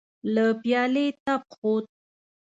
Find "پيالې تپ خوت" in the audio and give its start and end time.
0.61-1.85